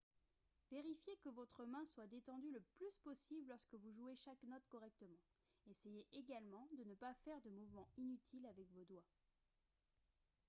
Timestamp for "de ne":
6.75-6.95